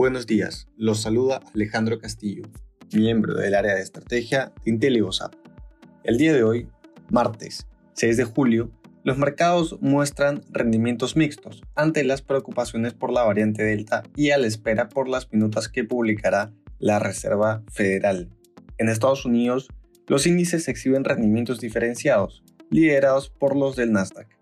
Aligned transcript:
Buenos 0.00 0.26
días, 0.26 0.66
los 0.78 1.02
saluda 1.02 1.42
Alejandro 1.54 1.98
Castillo, 1.98 2.44
miembro 2.90 3.34
del 3.34 3.54
área 3.54 3.74
de 3.74 3.82
estrategia 3.82 4.50
de 4.64 4.70
IntelliGoSap. 4.70 5.34
El 6.04 6.16
día 6.16 6.32
de 6.32 6.42
hoy, 6.42 6.68
martes 7.10 7.66
6 7.96 8.16
de 8.16 8.24
julio, 8.24 8.70
los 9.04 9.18
mercados 9.18 9.76
muestran 9.82 10.40
rendimientos 10.48 11.16
mixtos 11.16 11.60
ante 11.74 12.02
las 12.02 12.22
preocupaciones 12.22 12.94
por 12.94 13.12
la 13.12 13.24
variante 13.24 13.62
Delta 13.62 14.02
y 14.16 14.30
a 14.30 14.38
la 14.38 14.46
espera 14.46 14.88
por 14.88 15.06
las 15.06 15.30
minutas 15.34 15.68
que 15.68 15.84
publicará 15.84 16.50
la 16.78 16.98
Reserva 16.98 17.62
Federal. 17.70 18.30
En 18.78 18.88
Estados 18.88 19.26
Unidos, 19.26 19.68
los 20.06 20.26
índices 20.26 20.66
exhiben 20.68 21.04
rendimientos 21.04 21.60
diferenciados, 21.60 22.42
liderados 22.70 23.28
por 23.28 23.54
los 23.54 23.76
del 23.76 23.92
Nasdaq. 23.92 24.39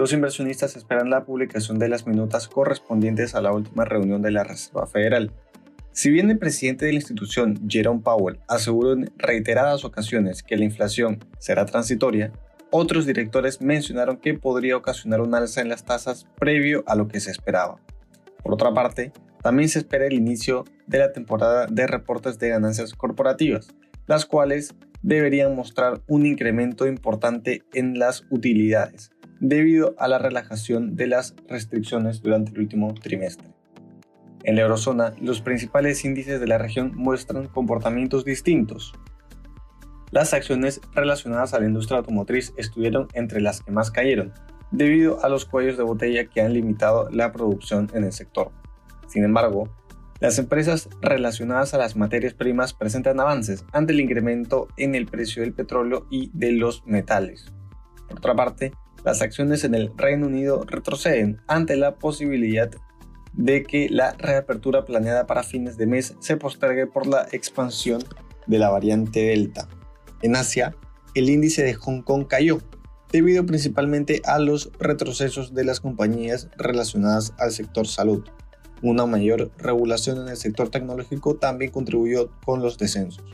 Los 0.00 0.14
inversionistas 0.14 0.76
esperan 0.76 1.10
la 1.10 1.26
publicación 1.26 1.78
de 1.78 1.90
las 1.90 2.06
minutas 2.06 2.48
correspondientes 2.48 3.34
a 3.34 3.42
la 3.42 3.52
última 3.52 3.84
reunión 3.84 4.22
de 4.22 4.30
la 4.30 4.44
Reserva 4.44 4.86
Federal. 4.86 5.30
Si 5.92 6.10
bien 6.10 6.30
el 6.30 6.38
presidente 6.38 6.86
de 6.86 6.92
la 6.92 7.00
institución, 7.00 7.68
Jerome 7.68 8.00
Powell, 8.00 8.40
aseguró 8.48 8.94
en 8.94 9.12
reiteradas 9.18 9.84
ocasiones 9.84 10.42
que 10.42 10.56
la 10.56 10.64
inflación 10.64 11.18
será 11.38 11.66
transitoria, 11.66 12.32
otros 12.70 13.04
directores 13.04 13.60
mencionaron 13.60 14.16
que 14.16 14.32
podría 14.32 14.74
ocasionar 14.74 15.20
un 15.20 15.34
alza 15.34 15.60
en 15.60 15.68
las 15.68 15.84
tasas 15.84 16.26
previo 16.38 16.82
a 16.86 16.94
lo 16.94 17.06
que 17.06 17.20
se 17.20 17.30
esperaba. 17.30 17.78
Por 18.42 18.54
otra 18.54 18.72
parte, 18.72 19.12
también 19.42 19.68
se 19.68 19.80
espera 19.80 20.06
el 20.06 20.14
inicio 20.14 20.64
de 20.86 21.00
la 21.00 21.12
temporada 21.12 21.66
de 21.66 21.86
reportes 21.86 22.38
de 22.38 22.48
ganancias 22.48 22.94
corporativas, 22.94 23.68
las 24.06 24.24
cuales 24.24 24.74
deberían 25.02 25.54
mostrar 25.54 26.00
un 26.06 26.24
incremento 26.24 26.86
importante 26.86 27.64
en 27.74 27.98
las 27.98 28.24
utilidades, 28.30 29.10
debido 29.40 29.94
a 29.98 30.06
la 30.06 30.18
relajación 30.18 30.94
de 30.94 31.06
las 31.06 31.34
restricciones 31.48 32.22
durante 32.22 32.52
el 32.52 32.60
último 32.60 32.94
trimestre. 32.94 33.48
En 34.44 34.56
la 34.56 34.62
eurozona, 34.62 35.14
los 35.20 35.40
principales 35.40 36.04
índices 36.04 36.40
de 36.40 36.46
la 36.46 36.58
región 36.58 36.92
muestran 36.94 37.48
comportamientos 37.48 38.24
distintos. 38.24 38.92
Las 40.12 40.32
acciones 40.34 40.80
relacionadas 40.94 41.54
a 41.54 41.60
la 41.60 41.66
industria 41.66 41.98
automotriz 41.98 42.52
estuvieron 42.56 43.08
entre 43.14 43.40
las 43.40 43.62
que 43.62 43.70
más 43.70 43.90
cayeron, 43.90 44.32
debido 44.70 45.22
a 45.24 45.28
los 45.28 45.44
cuellos 45.44 45.76
de 45.76 45.82
botella 45.82 46.26
que 46.26 46.40
han 46.40 46.54
limitado 46.54 47.10
la 47.10 47.32
producción 47.32 47.90
en 47.94 48.04
el 48.04 48.12
sector. 48.12 48.50
Sin 49.08 49.24
embargo, 49.24 49.68
las 50.20 50.38
empresas 50.38 50.88
relacionadas 51.00 51.72
a 51.72 51.78
las 51.78 51.96
materias 51.96 52.34
primas 52.34 52.74
presentan 52.74 53.20
avances 53.20 53.64
ante 53.72 53.92
el 53.92 54.00
incremento 54.00 54.68
en 54.76 54.94
el 54.94 55.06
precio 55.06 55.42
del 55.42 55.54
petróleo 55.54 56.06
y 56.10 56.30
de 56.34 56.52
los 56.52 56.84
metales. 56.86 57.52
Por 58.08 58.18
otra 58.18 58.34
parte, 58.34 58.72
las 59.04 59.22
acciones 59.22 59.64
en 59.64 59.74
el 59.74 59.90
Reino 59.96 60.26
Unido 60.26 60.64
retroceden 60.66 61.40
ante 61.46 61.76
la 61.76 61.96
posibilidad 61.96 62.70
de 63.32 63.62
que 63.62 63.88
la 63.88 64.12
reapertura 64.12 64.84
planeada 64.84 65.26
para 65.26 65.42
fines 65.42 65.76
de 65.76 65.86
mes 65.86 66.14
se 66.20 66.36
postergue 66.36 66.86
por 66.86 67.06
la 67.06 67.26
expansión 67.32 68.02
de 68.46 68.58
la 68.58 68.70
variante 68.70 69.20
Delta. 69.20 69.68
En 70.22 70.36
Asia, 70.36 70.74
el 71.14 71.30
índice 71.30 71.62
de 71.62 71.74
Hong 71.74 72.02
Kong 72.02 72.26
cayó, 72.28 72.60
debido 73.10 73.46
principalmente 73.46 74.20
a 74.24 74.38
los 74.38 74.70
retrocesos 74.78 75.54
de 75.54 75.64
las 75.64 75.80
compañías 75.80 76.48
relacionadas 76.56 77.32
al 77.38 77.52
sector 77.52 77.86
salud. 77.86 78.24
Una 78.82 79.06
mayor 79.06 79.50
regulación 79.58 80.18
en 80.18 80.28
el 80.28 80.36
sector 80.36 80.68
tecnológico 80.68 81.36
también 81.36 81.70
contribuyó 81.70 82.30
con 82.44 82.62
los 82.62 82.78
descensos. 82.78 83.24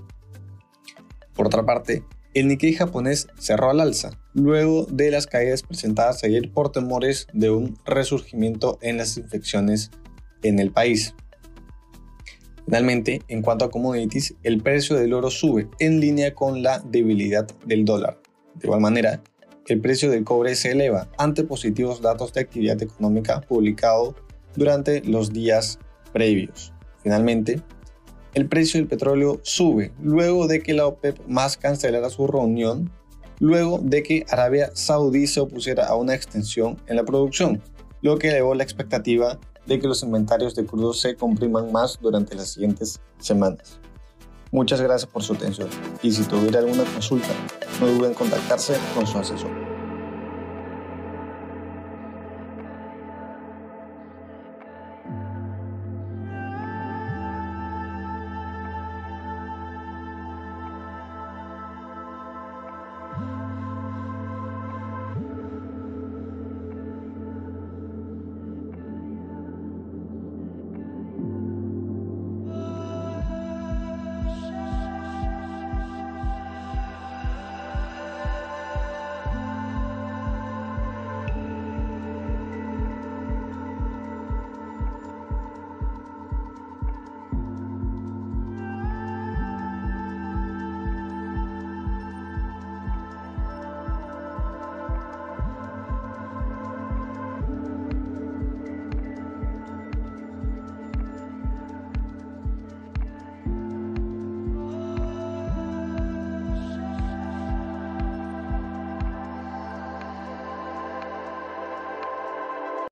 Por 1.35 1.47
otra 1.47 1.65
parte, 1.65 2.03
el 2.37 2.49
Nikkei 2.49 2.75
japonés 2.75 3.29
cerró 3.39 3.71
al 3.71 3.81
alza, 3.81 4.11
luego 4.35 4.85
de 4.85 5.11
las 5.11 5.27
caídas 5.27 5.63
presentadas 5.63 6.23
ayer 6.23 6.53
por 6.53 6.71
temores 6.71 7.27
de 7.33 7.49
un 7.49 7.79
resurgimiento 7.87 8.79
en 8.83 8.99
las 8.99 9.17
infecciones 9.17 9.91
en 10.43 10.59
el 10.59 10.71
país. 10.71 11.15
Finalmente, 12.67 13.23
en 13.29 13.41
cuanto 13.41 13.65
a 13.65 13.71
commodities, 13.71 14.35
el 14.43 14.61
precio 14.61 14.97
del 14.97 15.15
oro 15.15 15.31
sube 15.31 15.71
en 15.79 15.99
línea 15.99 16.35
con 16.35 16.63
la 16.63 16.81
debilidad 16.81 17.47
del 17.65 17.87
dólar. 17.87 18.21
De 18.55 18.67
igual 18.67 18.83
manera, 18.83 19.23
el 19.69 19.81
precio 19.81 20.11
del 20.11 20.25
cobre 20.25 20.57
se 20.57 20.73
eleva 20.73 21.09
ante 21.17 21.43
positivos 21.43 22.03
datos 22.03 22.35
de 22.35 22.43
actividad 22.43 22.83
económica 22.83 23.41
publicados 23.41 24.15
durante 24.55 25.01
los 25.05 25.33
días 25.33 25.79
previos. 26.13 26.75
Finalmente, 27.03 27.63
el 28.37 28.51
precio 28.51 28.79
del 28.79 28.87
petróleo 28.87 29.41
sube 29.43 29.93
luego 29.99 30.47
de 30.47 30.63
que 30.63 30.75
la 30.75 30.87
OPEP 30.87 31.27
más 31.27 31.57
cancelara 31.57 32.11
su 32.11 32.27
reunión, 32.27 32.93
luego 33.41 33.81
de 33.83 34.03
que 34.03 34.27
Arabia 34.29 34.71
Saudí 34.75 35.27
se 35.27 35.41
opusiera 35.41 35.87
a 35.87 35.97
una 35.97 36.15
extensión 36.15 36.77
en 36.87 36.97
la 36.97 37.05
producción, 37.05 37.63
lo 38.03 38.19
que 38.19 38.29
elevó 38.29 38.55
la 38.55 38.63
expectativa 38.63 39.41
de 39.65 39.81
que 39.81 39.89
los 39.89 40.03
inventarios 40.03 40.55
de 40.55 40.67
crudo 40.67 40.93
se 40.93 41.17
compriman 41.17 41.73
más 41.73 41.99
durante 41.99 42.35
las 42.35 42.51
siguientes 42.51 43.01
semanas. 43.21 43.81
Muchas 44.53 44.83
gracias 44.83 45.11
por 45.11 45.23
su 45.23 45.33
atención 45.33 45.71
y 46.03 46.13
si 46.13 46.23
tuviera 46.25 46.59
alguna 46.59 46.85
consulta, 46.85 47.33
no 47.81 47.87
duden 47.87 48.11
en 48.11 48.15
contactarse 48.15 48.75
con 48.95 49.07
su 49.07 49.17
asesor. 49.17 49.66